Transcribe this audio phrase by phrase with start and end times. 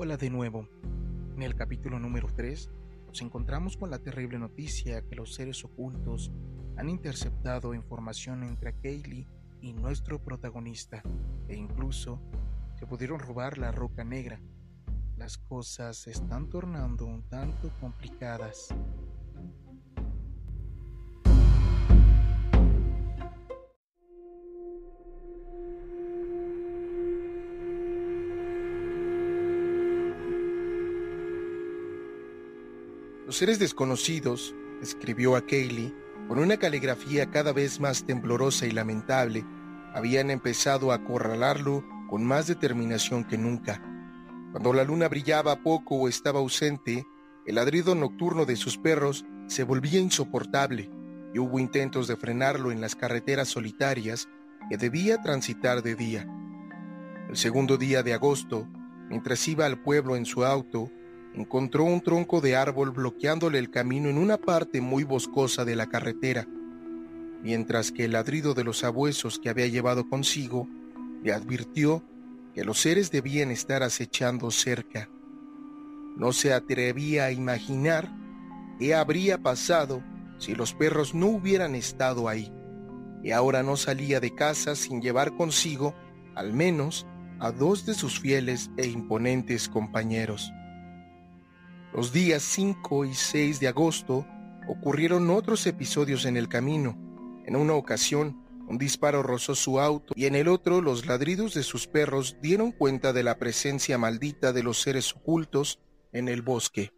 [0.00, 0.68] Hola de nuevo.
[1.34, 2.70] En el capítulo número 3
[3.08, 6.30] nos encontramos con la terrible noticia que los seres ocultos
[6.76, 9.26] han interceptado información entre Kaylee
[9.60, 11.02] y nuestro protagonista
[11.48, 12.22] e incluso
[12.78, 14.40] se pudieron robar la roca negra.
[15.16, 18.68] Las cosas se están tornando un tanto complicadas.
[33.28, 35.94] Los seres desconocidos, escribió a Kaylee,
[36.28, 39.44] con una caligrafía cada vez más temblorosa y lamentable,
[39.92, 43.82] habían empezado a acorralarlo con más determinación que nunca.
[44.50, 47.06] Cuando la luna brillaba poco o estaba ausente,
[47.44, 50.90] el ladrido nocturno de sus perros se volvía insoportable
[51.34, 54.26] y hubo intentos de frenarlo en las carreteras solitarias
[54.70, 56.26] que debía transitar de día.
[57.28, 58.66] El segundo día de agosto,
[59.10, 60.90] mientras iba al pueblo en su auto,
[61.38, 65.86] encontró un tronco de árbol bloqueándole el camino en una parte muy boscosa de la
[65.86, 66.48] carretera,
[67.42, 70.68] mientras que el ladrido de los sabuesos que había llevado consigo
[71.22, 72.02] le advirtió
[72.54, 75.08] que los seres debían estar acechando cerca.
[76.16, 78.10] No se atrevía a imaginar
[78.80, 80.02] qué habría pasado
[80.38, 82.52] si los perros no hubieran estado ahí,
[83.22, 85.94] y ahora no salía de casa sin llevar consigo
[86.34, 87.06] al menos
[87.38, 90.52] a dos de sus fieles e imponentes compañeros.
[91.94, 94.26] Los días 5 y 6 de agosto
[94.68, 96.98] ocurrieron otros episodios en el camino.
[97.46, 101.62] En una ocasión, un disparo rozó su auto y en el otro los ladridos de
[101.62, 105.80] sus perros dieron cuenta de la presencia maldita de los seres ocultos
[106.12, 106.92] en el bosque.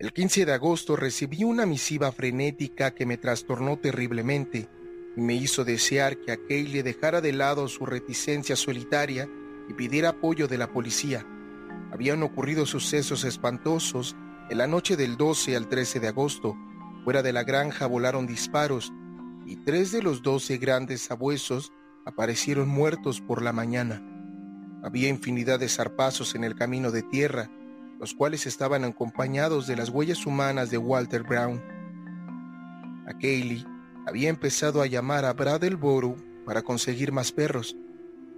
[0.00, 4.68] El 15 de agosto recibí una misiva frenética que me trastornó terriblemente
[5.16, 9.28] y me hizo desear que le dejara de lado su reticencia solitaria
[9.68, 11.24] y pidiera apoyo de la policía
[11.92, 14.16] habían ocurrido sucesos espantosos
[14.48, 16.56] en la noche del 12 al 13 de agosto.
[17.04, 18.92] Fuera de la granja volaron disparos
[19.44, 21.70] y tres de los doce grandes sabuesos
[22.06, 24.02] aparecieron muertos por la mañana.
[24.82, 27.50] Había infinidad de zarpazos en el camino de tierra,
[28.00, 31.62] los cuales estaban acompañados de las huellas humanas de Walter Brown.
[33.06, 33.66] A Kaylee
[34.06, 36.16] había empezado a llamar a Bradleboro
[36.46, 37.76] para conseguir más perros,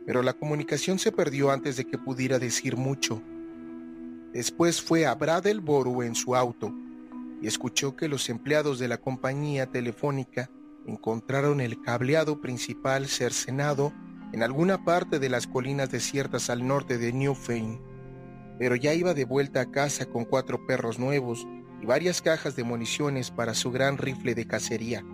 [0.06, 3.22] pero la comunicación se perdió antes de que pudiera decir mucho.
[4.34, 6.74] Después fue a Bradleboro en su auto
[7.40, 10.50] y escuchó que los empleados de la compañía telefónica
[10.88, 13.92] encontraron el cableado principal cercenado
[14.32, 17.80] en alguna parte de las colinas desiertas al norte de Newfane.
[18.58, 21.46] Pero ya iba de vuelta a casa con cuatro perros nuevos
[21.80, 25.04] y varias cajas de municiones para su gran rifle de cacería.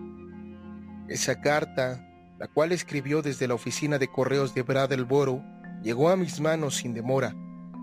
[1.09, 5.44] Esa carta, la cual escribió desde la oficina de correos de Bradleboro,
[5.82, 7.34] llegó a mis manos sin demora.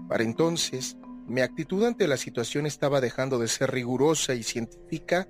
[0.09, 0.97] Para entonces,
[1.28, 5.28] mi actitud ante la situación estaba dejando de ser rigurosa y científica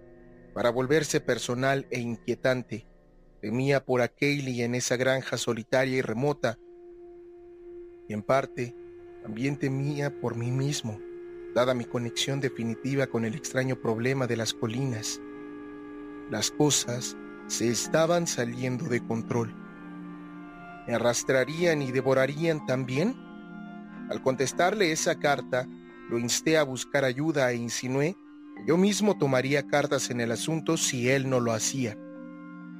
[0.54, 2.86] para volverse personal e inquietante.
[3.42, 6.60] Temía por a en esa granja solitaria y remota.
[8.08, 8.76] Y en parte,
[9.24, 11.00] también temía por mí mismo,
[11.56, 15.20] dada mi conexión definitiva con el extraño problema de las colinas.
[16.30, 19.56] Las cosas se estaban saliendo de control.
[20.88, 23.16] ¿Me arrastrarían y devorarían también?
[24.10, 25.68] Al contestarle esa carta,
[26.10, 28.16] lo insté a buscar ayuda e insinué
[28.56, 31.98] que yo mismo tomaría cartas en el asunto si él no lo hacía.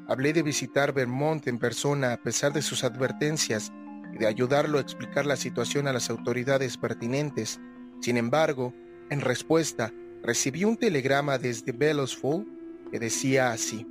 [0.08, 3.74] Hablé de visitar Vermont en persona a pesar de sus advertencias
[4.14, 7.60] y de ayudarlo a explicar la situación a las autoridades pertinentes.
[8.00, 8.74] Sin embargo,
[9.10, 9.92] en respuesta,
[10.24, 12.48] recibí un telegrama desde Bellosfall
[12.90, 13.86] que decía así.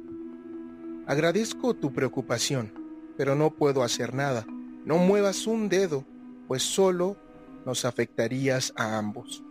[1.07, 2.73] Agradezco tu preocupación,
[3.17, 4.47] pero no puedo hacer nada.
[4.85, 6.05] No muevas un dedo,
[6.49, 7.17] pues solo
[7.67, 9.43] nos afectarías a ambos.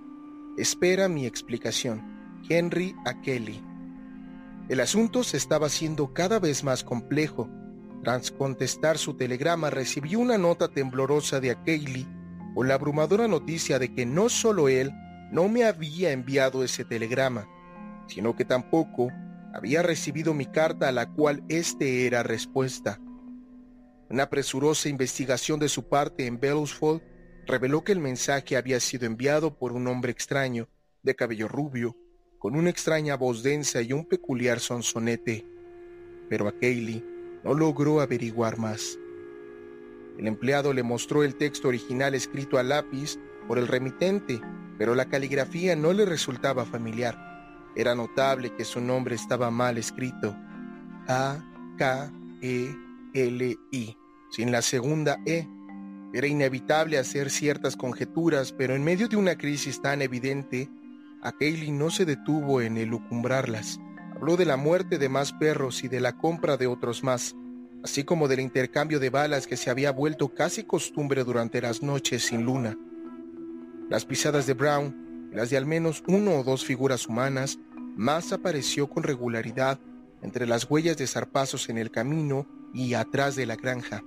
[0.57, 2.01] Espera mi explicación.
[2.49, 3.61] Henry a Kelly.
[4.69, 7.49] El asunto se estaba haciendo cada vez más complejo.
[8.03, 12.07] Tras contestar su telegrama, recibió una nota temblorosa de Kelly
[12.55, 14.91] con la abrumadora noticia de que no solo él
[15.31, 17.47] no me había enviado ese telegrama,
[18.07, 19.11] sino que tampoco
[19.53, 22.99] había recibido mi carta a la cual éste era respuesta.
[24.09, 27.01] Una presurosa investigación de su parte en Bellsford
[27.45, 30.67] reveló que el mensaje había sido enviado por un hombre extraño,
[31.03, 31.95] de cabello rubio,
[32.39, 35.45] con una extraña voz densa y un peculiar sonsonete.
[36.29, 37.03] Pero a Kaylee
[37.43, 38.97] no logró averiguar más.
[40.17, 44.41] El empleado le mostró el texto original escrito a lápiz por el remitente,
[44.77, 47.17] pero la caligrafía no le resultaba familiar.
[47.75, 50.35] Era notable que su nombre estaba mal escrito.
[51.07, 51.57] A-K-E-L-I,
[54.31, 55.47] sin la segunda E
[56.15, 60.69] Era inevitable hacer ciertas conjeturas, pero en medio de una crisis tan evidente,
[61.21, 63.81] a Kaylee no se detuvo en elucumbrarlas.
[64.15, 67.35] Habló de la muerte de más perros y de la compra de otros más,
[67.83, 72.23] así como del intercambio de balas que se había vuelto casi costumbre durante las noches
[72.23, 72.77] sin luna.
[73.89, 77.59] Las pisadas de Brown y las de al menos uno o dos figuras humanas
[77.97, 79.81] más apareció con regularidad
[80.21, 84.01] entre las huellas de zarpazos en el camino y atrás de la granja.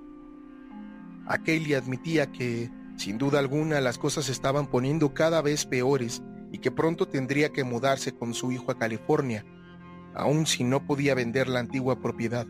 [1.29, 6.71] A admitía que, sin duda alguna, las cosas estaban poniendo cada vez peores y que
[6.71, 9.45] pronto tendría que mudarse con su hijo a California,
[10.15, 12.47] aun si no podía vender la antigua propiedad.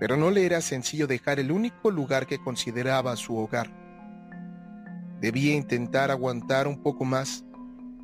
[0.00, 3.70] Pero no le era sencillo dejar el único lugar que consideraba su hogar.
[5.20, 7.44] Debía intentar aguantar un poco más.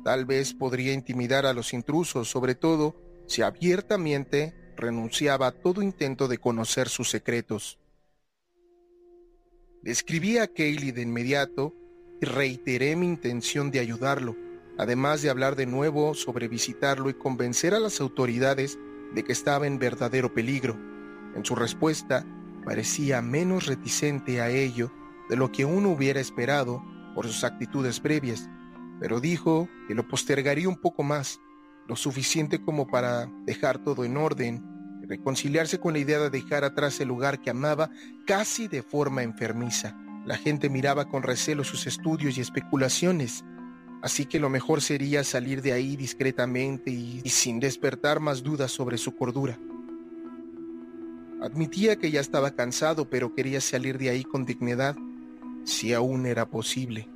[0.05, 2.95] Tal vez podría intimidar a los intrusos, sobre todo
[3.27, 7.77] si abiertamente renunciaba a todo intento de conocer sus secretos.
[9.85, 11.75] Escribí a Kaylee de inmediato
[12.19, 14.35] y reiteré mi intención de ayudarlo,
[14.79, 18.79] además de hablar de nuevo sobre visitarlo y convencer a las autoridades
[19.13, 20.75] de que estaba en verdadero peligro.
[21.35, 22.25] En su respuesta,
[22.65, 24.91] parecía menos reticente a ello
[25.29, 26.83] de lo que uno hubiera esperado
[27.13, 28.49] por sus actitudes previas,
[28.99, 31.39] pero dijo que lo postergaría un poco más,
[31.87, 34.63] lo suficiente como para dejar todo en orden
[35.05, 37.89] reconciliarse con la idea de dejar atrás el lugar que amaba
[38.25, 39.95] casi de forma enfermiza.
[40.25, 43.45] La gente miraba con recelo sus estudios y especulaciones,
[44.01, 48.97] así que lo mejor sería salir de ahí discretamente y, sin despertar más dudas sobre
[48.97, 49.59] su cordura.
[51.41, 54.95] Admitía que ya estaba cansado, pero quería salir de ahí con dignidad,
[55.63, 57.07] si aún era posible.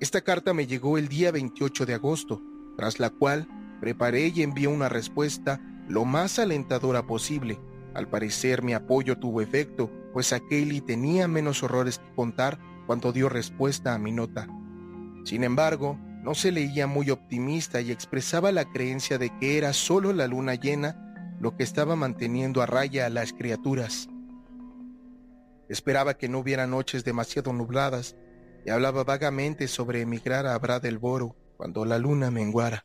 [0.00, 2.42] Esta carta me llegó el día 28 de agosto,
[2.76, 3.46] tras la cual
[3.80, 7.58] preparé y envié una respuesta lo más alentadora posible.
[7.94, 10.40] Al parecer mi apoyo tuvo efecto, pues a
[10.86, 14.46] tenía menos horrores que contar cuando dio respuesta a mi nota.
[15.24, 20.12] Sin embargo, no se leía muy optimista y expresaba la creencia de que era solo
[20.12, 21.04] la luna llena
[21.40, 24.08] lo que estaba manteniendo a raya a las criaturas.
[25.68, 28.16] Esperaba que no hubiera noches demasiado nubladas
[28.64, 32.84] y hablaba vagamente sobre emigrar a Bradelboro cuando la luna menguara.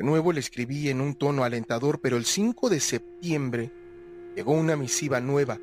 [0.00, 3.70] De nuevo le escribí en un tono alentador, pero el 5 de septiembre
[4.34, 5.58] llegó una misiva nueva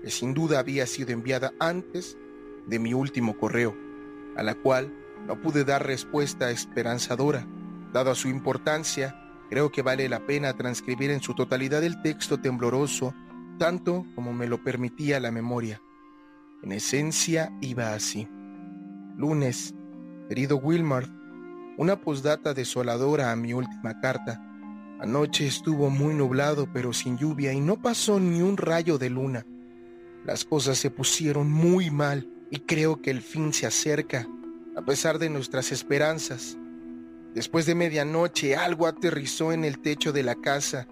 [0.00, 2.16] que sin duda había sido enviada antes
[2.68, 3.76] de mi último correo,
[4.36, 4.94] a la cual
[5.26, 7.48] no pude dar respuesta esperanzadora.
[7.92, 13.12] Dado su importancia, creo que vale la pena transcribir en su totalidad el texto tembloroso,
[13.58, 15.82] tanto como me lo permitía la memoria.
[16.62, 18.28] En esencia iba así.
[19.16, 19.74] Lunes,
[20.28, 21.08] querido Wilmar,
[21.80, 24.38] una postdata desoladora a mi última carta.
[25.00, 29.46] Anoche estuvo muy nublado pero sin lluvia y no pasó ni un rayo de luna.
[30.26, 34.28] Las cosas se pusieron muy mal y creo que el fin se acerca
[34.76, 36.58] a pesar de nuestras esperanzas.
[37.34, 40.86] Después de medianoche algo aterrizó en el techo de la casa.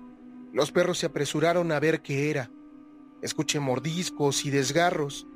[0.55, 2.50] Los perros se apresuraron a ver qué era.
[3.20, 5.26] Escuché mordiscos y desgarros,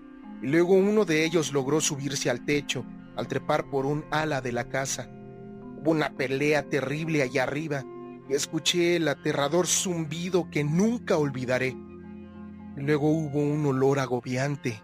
[0.43, 4.53] y luego uno de ellos logró subirse al techo al trepar por un ala de
[4.53, 5.11] la casa.
[5.83, 7.85] Hubo una pelea terrible allá arriba
[8.31, 11.77] y escuché el aterrador zumbido que nunca olvidaré.
[12.77, 14.81] Luego hubo un olor agobiante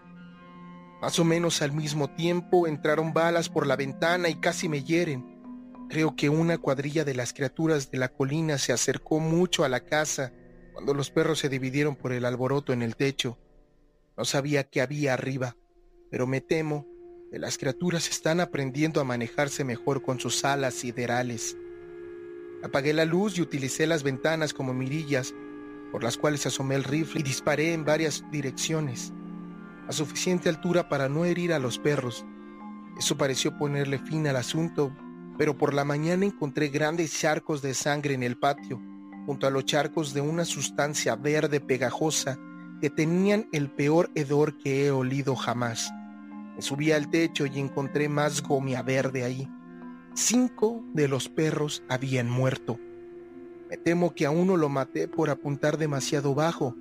[1.01, 5.39] más o menos al mismo tiempo entraron balas por la ventana y casi me hieren.
[5.89, 9.85] Creo que una cuadrilla de las criaturas de la colina se acercó mucho a la
[9.85, 10.33] casa
[10.73, 13.37] cuando los perros se dividieron por el alboroto en el techo.
[14.17, 15.55] No sabía qué había arriba,
[16.11, 16.85] pero me temo
[17.31, 21.57] las criaturas están aprendiendo a manejarse mejor con sus alas siderales.
[22.63, 25.33] Apagué la luz y utilicé las ventanas como mirillas
[25.91, 29.13] por las cuales asomé el rifle y disparé en varias direcciones
[29.87, 32.25] a suficiente altura para no herir a los perros.
[32.97, 34.95] Eso pareció ponerle fin al asunto,
[35.37, 38.79] pero por la mañana encontré grandes charcos de sangre en el patio,
[39.25, 42.37] junto a los charcos de una sustancia verde pegajosa
[42.81, 45.91] que tenían el peor hedor que he olido jamás.
[46.59, 49.49] Me subí al techo y encontré más gomia verde ahí.
[50.13, 52.77] Cinco de los perros habían muerto.
[53.69, 56.75] Me temo que a uno lo maté por apuntar demasiado bajo,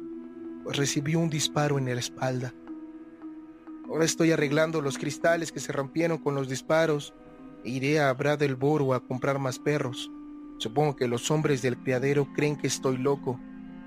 [0.65, 2.53] pues recibió un disparo en la espalda.
[3.89, 7.15] Ahora estoy arreglando los cristales que se rompieron con los disparos
[7.63, 10.11] e iré a Bradelboro a comprar más perros.
[10.57, 13.39] Supongo que los hombres del criadero creen que estoy loco.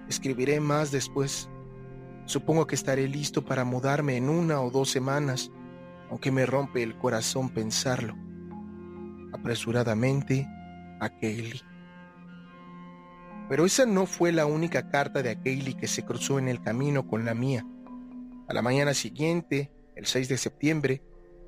[0.08, 1.50] Escribiré más después.
[2.28, 5.52] Supongo que estaré listo para mudarme en una o dos semanas,
[6.12, 8.16] aunque me rompe el corazón pensarlo.
[9.32, 10.46] Apresuradamente,
[11.00, 11.10] a.
[13.50, 17.08] Pero esa no fue la única carta de Kaylee que se cruzó en el camino
[17.08, 17.66] con la mía.
[18.48, 21.02] A la mañana siguiente, El 6 de septiembre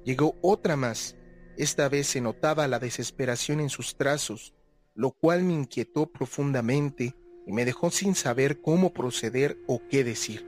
[0.05, 1.17] llegó otra más.
[1.57, 4.53] Esta vez se notaba la desesperación en sus trazos,
[4.95, 7.15] lo cual me inquietó profundamente
[7.45, 10.47] y me dejó sin saber cómo proceder o qué decir.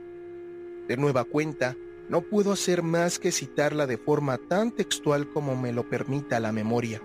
[0.88, 1.76] De nueva cuenta,
[2.08, 6.52] no puedo hacer más que citarla de forma tan textual como me lo permita la
[6.52, 7.02] memoria.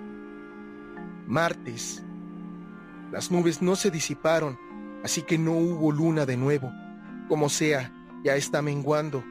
[1.27, 2.03] Martes.
[3.11, 4.59] Las nubes no se disiparon,
[5.03, 6.71] así que no hubo luna de nuevo.
[7.29, 7.93] Como sea,
[8.25, 9.25] ya está menguando.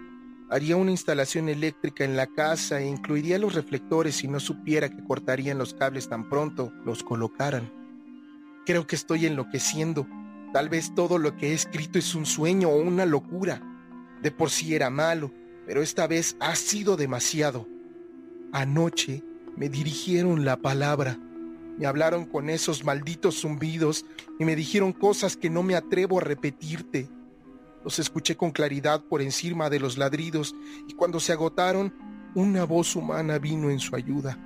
[0.50, 5.04] Haría una instalación eléctrica en la casa e incluiría los reflectores si no supiera que
[5.04, 7.72] cortarían los cables tan pronto los colocaran.
[8.66, 10.08] Creo que estoy enloqueciendo.
[10.52, 13.62] Tal vez todo lo que he escrito es un sueño o una locura.
[14.24, 15.32] De por sí era malo,
[15.70, 17.68] pero esta vez ha sido demasiado.
[18.52, 19.24] Anoche
[19.56, 21.20] me dirigieron la palabra,
[21.78, 24.04] me hablaron con esos malditos zumbidos
[24.40, 27.08] y me dijeron cosas que no me atrevo a repetirte.
[27.84, 30.56] Los escuché con claridad por encima de los ladridos
[30.88, 31.94] y cuando se agotaron,
[32.34, 34.40] una voz humana vino en su ayuda.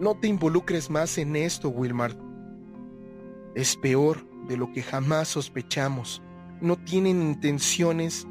[0.00, 2.16] No te involucres más en esto, Wilmar.
[3.54, 6.20] Es peor de lo que jamás sospechamos.
[6.60, 8.26] No tienen intenciones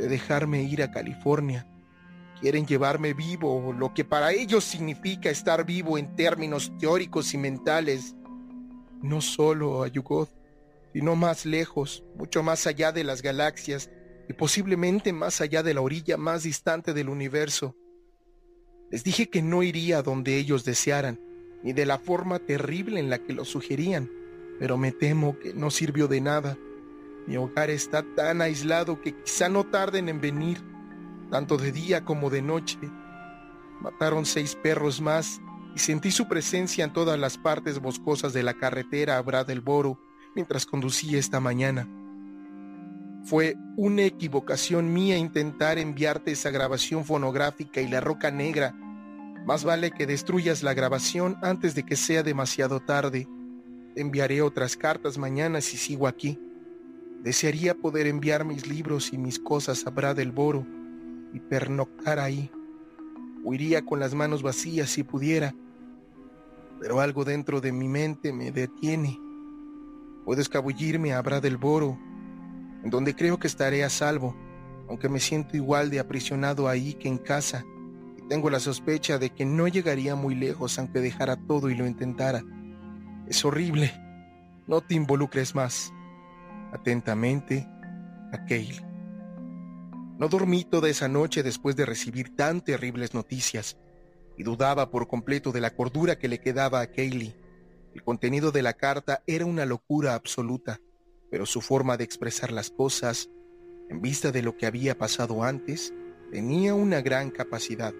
[0.00, 1.66] de dejarme ir a California.
[2.40, 8.14] Quieren llevarme vivo, lo que para ellos significa estar vivo en términos teóricos y mentales.
[9.02, 10.30] No solo a Yugoth,
[10.94, 13.90] sino más lejos, mucho más allá de las galaxias
[14.28, 17.76] y posiblemente más allá de la orilla más distante del universo.
[18.90, 21.20] Les dije que no iría donde ellos desearan,
[21.62, 24.10] ni de la forma terrible en la que lo sugerían,
[24.58, 26.56] pero me temo que no sirvió de nada.
[27.30, 30.60] Mi hogar está tan aislado que quizá no tarden en venir,
[31.30, 32.76] tanto de día como de noche.
[33.80, 35.40] Mataron seis perros más
[35.72, 40.00] y sentí su presencia en todas las partes boscosas de la carretera a Bradleboro
[40.34, 41.88] mientras conducía esta mañana.
[43.22, 48.74] Fue una equivocación mía intentar enviarte esa grabación fonográfica y la roca negra.
[49.46, 53.28] Más vale que destruyas la grabación antes de que sea demasiado tarde.
[53.94, 56.40] enviaré otras cartas mañana si sigo aquí.
[57.22, 60.66] Desearía poder enviar mis libros y mis cosas a Bradleboro
[61.34, 62.50] y pernoctar ahí.
[63.44, 65.54] Huiría con las manos vacías si pudiera,
[66.80, 69.18] pero algo dentro de mi mente me detiene.
[70.24, 71.98] Puedo escabullirme a Bradleboro,
[72.82, 74.34] en donde creo que estaré a salvo,
[74.88, 77.66] aunque me siento igual de aprisionado ahí que en casa,
[78.16, 81.86] y tengo la sospecha de que no llegaría muy lejos aunque dejara todo y lo
[81.86, 82.42] intentara.
[83.28, 83.92] Es horrible.
[84.66, 85.92] No te involucres más.
[86.72, 87.66] Atentamente,
[88.32, 88.80] a Kaylee.
[90.18, 93.78] No dormí toda esa noche después de recibir tan terribles noticias
[94.36, 97.34] y dudaba por completo de la cordura que le quedaba a Kaylee.
[97.94, 100.80] El contenido de la carta era una locura absoluta,
[101.30, 103.30] pero su forma de expresar las cosas,
[103.88, 105.92] en vista de lo que había pasado antes,
[106.30, 107.94] tenía una gran capacidad,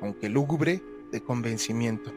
[0.00, 2.12] aunque lúgubre, de convencimiento.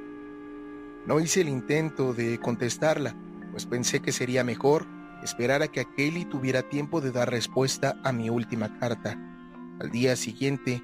[1.05, 3.15] No hice el intento de contestarla,
[3.51, 4.87] pues pensé que sería mejor
[5.25, 9.19] esperar a que Kelly tuviera tiempo de dar respuesta a mi última carta.
[9.79, 10.81] Al día siguiente,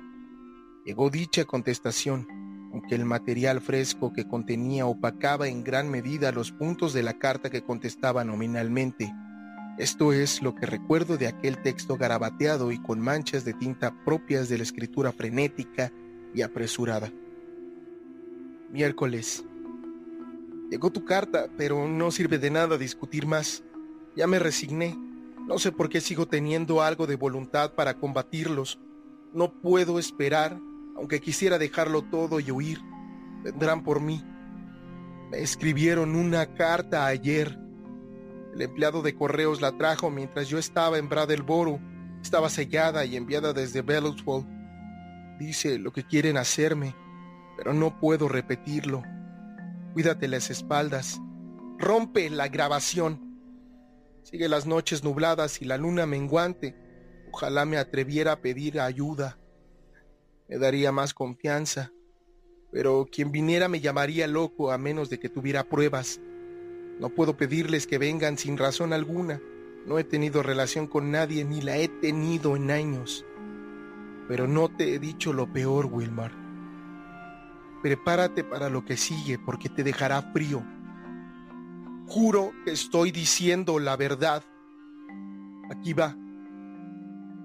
[0.84, 2.28] llegó dicha contestación,
[2.74, 7.50] aunque el material fresco que contenía opacaba en gran medida los puntos de la carta
[7.50, 9.14] que contestaba nominalmente.
[9.78, 14.50] Esto es lo que recuerdo de aquel texto garabateado y con manchas de tinta propias
[14.50, 15.92] de la escritura frenética
[16.34, 17.12] y apresurada.
[18.72, 19.46] Miércoles.
[20.72, 23.64] Llegó tu carta, pero no sirve de nada discutir más.
[24.16, 24.98] Ya me resigné.
[25.48, 28.80] No sé por qué sigo teniendo algo de voluntad para combatirlos.
[29.34, 30.58] No puedo esperar,
[30.96, 32.82] aunque quisiera dejarlo todo y huir.
[33.44, 34.24] Vendrán por mí.
[35.30, 37.58] Me escribieron una carta ayer.
[38.54, 41.80] El empleado de correos la trajo mientras yo estaba en Bradleboro.
[42.22, 44.24] Estaba sellada y enviada desde Bellows
[45.40, 46.96] Dice lo que quieren hacerme,
[47.58, 49.04] pero no puedo repetirlo.
[49.94, 51.20] Cuídate las espaldas.
[51.80, 53.31] Rompe la grabación.
[54.24, 56.76] Sigue las noches nubladas y la luna menguante.
[57.32, 59.38] Ojalá me atreviera a pedir ayuda.
[60.48, 61.92] Me daría más confianza.
[62.72, 66.22] Pero quien viniera me llamaría loco a menos de que tuviera pruebas.
[67.00, 69.42] No puedo pedirles que vengan sin razón alguna.
[69.86, 73.26] No he tenido relación con nadie ni la he tenido en años.
[74.28, 76.32] Pero no te he dicho lo peor, Wilmar.
[77.82, 80.64] Prepárate para lo que sigue porque te dejará frío.
[82.14, 84.44] Juro que estoy diciendo la verdad.
[85.70, 86.14] Aquí va.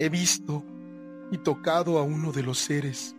[0.00, 0.64] He visto
[1.30, 3.14] y tocado a uno de los seres,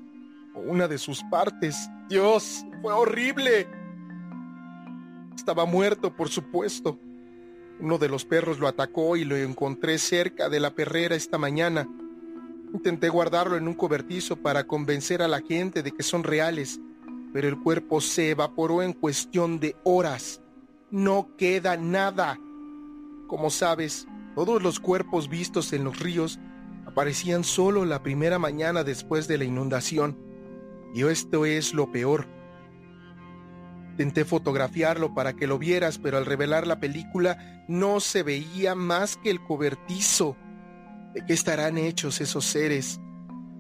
[0.54, 1.90] o una de sus partes.
[2.10, 3.66] Dios, fue horrible.
[5.38, 7.00] Estaba muerto, por supuesto.
[7.80, 11.88] Uno de los perros lo atacó y lo encontré cerca de la perrera esta mañana.
[12.74, 16.82] Intenté guardarlo en un cobertizo para convencer a la gente de que son reales,
[17.32, 20.42] pero el cuerpo se evaporó en cuestión de horas.
[20.90, 22.40] No queda nada.
[23.28, 26.40] Como sabes, todos los cuerpos vistos en los ríos
[26.86, 30.18] aparecían solo la primera mañana después de la inundación.
[30.94, 32.26] Y esto es lo peor.
[33.92, 39.18] Intenté fotografiarlo para que lo vieras, pero al revelar la película no se veía más
[39.18, 40.38] que el cobertizo.
[41.14, 43.02] ¿De qué estarán hechos esos seres?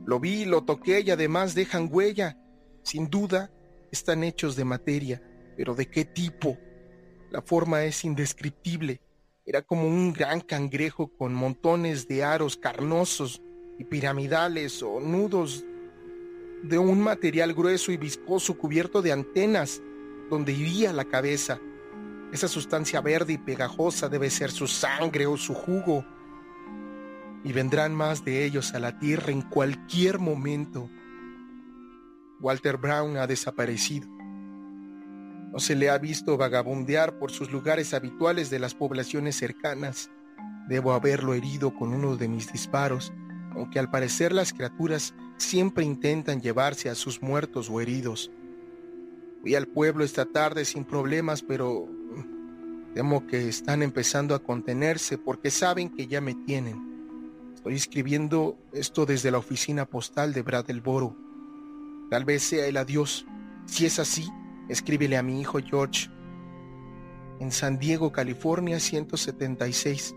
[0.05, 2.37] Lo vi, lo toqué y además dejan huella.
[2.83, 3.51] Sin duda,
[3.91, 5.21] están hechos de materia,
[5.57, 6.57] pero ¿de qué tipo?
[7.29, 9.01] La forma es indescriptible.
[9.45, 13.41] Era como un gran cangrejo con montones de aros carnosos
[13.77, 15.65] y piramidales o nudos
[16.63, 19.81] de un material grueso y viscoso cubierto de antenas
[20.29, 21.59] donde iría la cabeza.
[22.31, 26.05] Esa sustancia verde y pegajosa debe ser su sangre o su jugo.
[27.43, 30.89] Y vendrán más de ellos a la tierra en cualquier momento.
[32.39, 34.16] Walter Brown ha desaparecido.
[35.57, 40.11] No se le ha visto vagabundear por sus lugares habituales de las poblaciones cercanas.
[40.69, 43.11] Debo haberlo herido con uno de mis disparos,
[43.55, 48.29] aunque al parecer las criaturas siempre intentan llevarse a sus muertos o heridos.
[49.41, 51.89] Fui al pueblo esta tarde sin problemas, pero
[52.93, 57.49] temo que están empezando a contenerse porque saben que ya me tienen.
[57.55, 61.17] Estoy escribiendo esto desde la oficina postal de Brattleboro.
[62.11, 63.25] Tal vez sea el adiós.
[63.65, 64.29] Si es así,
[64.69, 66.09] escríbele a mi hijo George
[67.39, 70.15] en San Diego, California 176.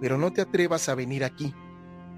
[0.00, 1.54] Pero no te atrevas a venir aquí.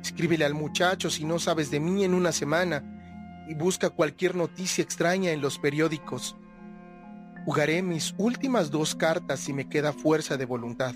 [0.02, 4.82] Escríbele al muchacho si no sabes de mí en una semana y busca cualquier noticia
[4.82, 6.36] extraña en los periódicos.
[7.44, 10.94] Jugaré mis últimas dos cartas si me queda fuerza de voluntad.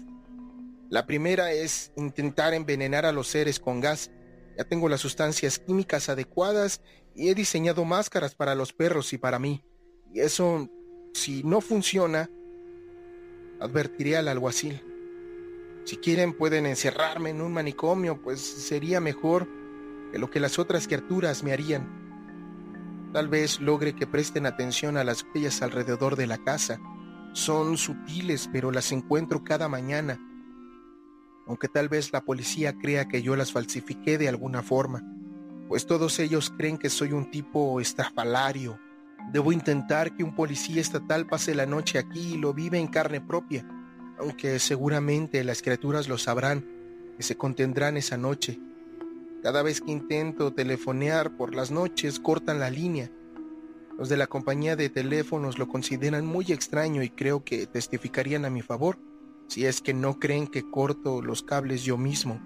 [0.89, 4.11] La primera es intentar envenenar a los seres con gas.
[4.57, 6.81] Ya tengo las sustancias químicas adecuadas
[7.15, 9.63] y he diseñado máscaras para los perros y para mí.
[10.13, 10.69] Y eso,
[11.13, 12.31] si no funciona,
[13.61, 14.83] advertiré al alguacil.
[15.85, 19.49] Si quieren pueden encerrarme en un manicomio, pues sería mejor
[20.13, 23.11] que lo que las otras criaturas me harían.
[23.13, 26.79] Tal vez logre que presten atención a las huellas alrededor de la casa.
[27.33, 30.21] Son sutiles, pero las encuentro cada mañana.
[31.47, 35.03] Aunque tal vez la policía crea que yo las falsifiqué de alguna forma
[35.69, 38.81] pues todos ellos creen que soy un tipo estrafalario.
[39.33, 43.21] Debo intentar que un policía estatal pase la noche aquí y lo vive en carne
[43.21, 43.67] propia,
[44.19, 46.67] aunque seguramente las criaturas lo sabrán,
[47.17, 48.59] que se contendrán esa noche.
[49.43, 53.11] Cada vez que intento telefonear por las noches cortan la línea.
[53.99, 58.51] Los de la compañía de teléfonos lo consideran muy extraño y creo que testificarían a
[58.51, 58.99] mi favor,
[59.47, 62.41] si es que no creen que corto los cables yo mismo.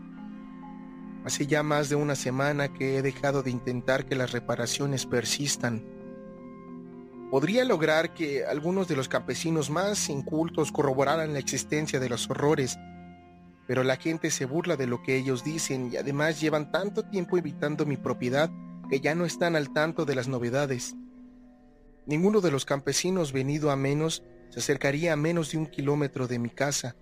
[1.25, 5.85] Hace ya más de una semana que he dejado de intentar que las reparaciones persistan.
[7.33, 12.79] Podría lograr que algunos de los campesinos más incultos corroboraran la existencia de los horrores,
[13.67, 17.39] pero la gente se burla de lo que ellos dicen y además llevan tanto tiempo
[17.39, 18.51] evitando mi propiedad
[18.91, 20.95] que ya no están al tanto de las novedades.
[22.05, 26.39] Ninguno de los campesinos venido a menos se acercaría a menos de un kilómetro de
[26.39, 26.97] mi casa,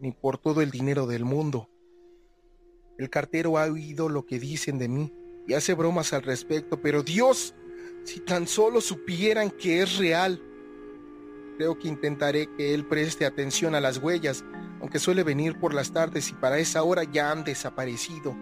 [0.00, 1.70] ni por todo el dinero del mundo.
[2.98, 5.14] El cartero ha oído lo que dicen de mí
[5.46, 7.54] y hace bromas al respecto, pero Dios,
[8.08, 10.42] si tan solo supieran que es real.
[11.58, 14.46] Creo que intentaré que él preste atención a las huellas,
[14.80, 18.34] aunque suele venir por las tardes y para esa hora ya han desaparecido.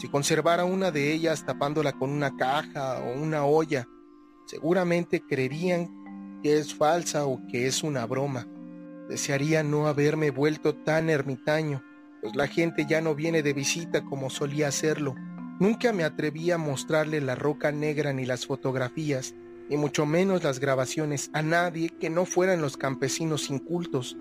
[0.00, 3.86] Si conservara una de ellas tapándola con una caja o una olla,
[4.46, 8.48] seguramente creerían que es falsa o que es una broma.
[9.08, 11.84] Desearía no haberme vuelto tan ermitaño
[12.24, 15.14] pues la gente ya no viene de visita como solía hacerlo.
[15.60, 19.34] Nunca me atreví a mostrarle la roca negra ni las fotografías,
[19.70, 24.16] ni mucho menos las grabaciones a nadie que no fueran los campesinos incultos.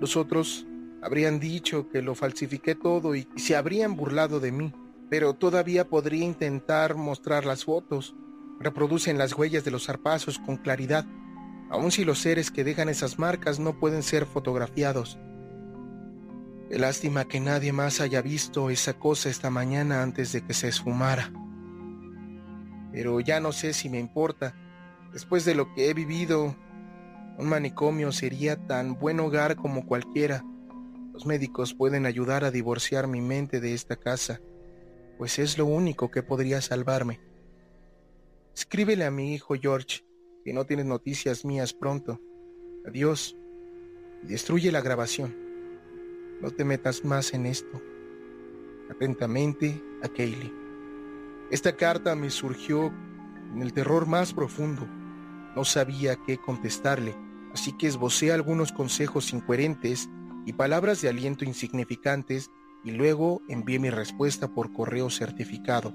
[0.00, 0.66] Los otros
[1.00, 4.74] habrían dicho que lo falsifiqué todo y se habrían burlado de mí,
[5.08, 8.14] pero todavía podría intentar mostrar las fotos.
[8.60, 11.06] Reproducen las huellas de los zarpazos con claridad,
[11.70, 15.18] aun si los seres que dejan esas marcas no pueden ser fotografiados.
[16.70, 21.32] Lástima que nadie más haya visto esa cosa esta mañana antes de que se esfumara.
[22.92, 24.54] Pero ya no sé si me importa.
[25.12, 26.56] Después de lo que he vivido,
[27.38, 30.44] un manicomio sería tan buen hogar como cualquiera.
[31.12, 34.40] Los médicos pueden ayudar a divorciar mi mente de esta casa,
[35.18, 37.20] pues es lo único que podría salvarme.
[38.54, 40.04] Escríbele a mi hijo George,
[40.44, 42.20] que no tienes noticias mías pronto.
[42.86, 43.36] Adiós.
[44.24, 45.45] Y destruye la grabación.
[46.40, 47.80] No te metas más en esto.
[48.90, 50.52] Atentamente, a Kaylee.
[51.50, 52.92] Esta carta me surgió
[53.54, 54.86] en el terror más profundo.
[55.54, 57.14] No sabía qué contestarle,
[57.54, 60.08] así que esbocé algunos consejos incoherentes
[60.44, 62.50] y palabras de aliento insignificantes
[62.84, 65.92] y luego envié mi respuesta por correo certificado.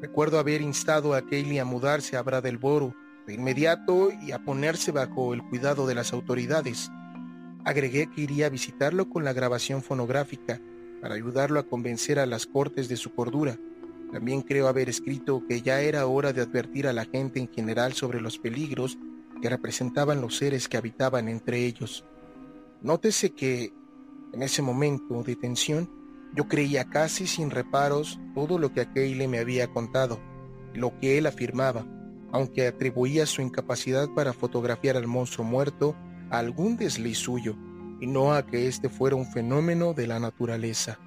[0.00, 2.94] Recuerdo haber instado a Kaylee a mudarse a Bradleboro
[3.26, 6.90] de inmediato y a ponerse bajo el cuidado de las autoridades.
[7.66, 10.60] Agregué que iría a visitarlo con la grabación fonográfica
[11.02, 13.58] para ayudarlo a convencer a las cortes de su cordura.
[14.12, 17.92] También creo haber escrito que ya era hora de advertir a la gente en general
[17.94, 18.98] sobre los peligros
[19.42, 22.04] que representaban los seres que habitaban entre ellos.
[22.82, 23.72] Nótese que,
[24.32, 25.90] en ese momento de tensión,
[26.36, 30.20] yo creía casi sin reparos todo lo que Aquile me había contado,
[30.72, 31.84] lo que él afirmaba,
[32.30, 35.96] aunque atribuía su incapacidad para fotografiar al monstruo muerto
[36.30, 37.56] algún desliz suyo,
[38.00, 40.98] y no a que éste fuera un fenómeno de la naturaleza.